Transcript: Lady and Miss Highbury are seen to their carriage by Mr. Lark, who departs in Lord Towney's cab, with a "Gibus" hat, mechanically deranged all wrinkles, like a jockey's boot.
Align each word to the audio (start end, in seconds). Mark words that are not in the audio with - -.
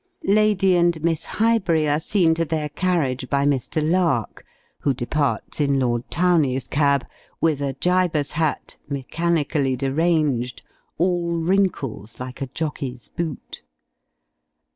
Lady 0.25 0.75
and 0.75 1.03
Miss 1.03 1.25
Highbury 1.25 1.87
are 1.87 1.99
seen 1.99 2.33
to 2.33 2.43
their 2.43 2.69
carriage 2.69 3.29
by 3.29 3.45
Mr. 3.45 3.87
Lark, 3.87 4.43
who 4.79 4.95
departs 4.95 5.61
in 5.61 5.79
Lord 5.79 6.09
Towney's 6.09 6.67
cab, 6.67 7.05
with 7.39 7.61
a 7.61 7.75
"Gibus" 7.75 8.31
hat, 8.31 8.79
mechanically 8.89 9.75
deranged 9.75 10.63
all 10.97 11.33
wrinkles, 11.35 12.19
like 12.19 12.41
a 12.41 12.47
jockey's 12.47 13.09
boot. 13.09 13.61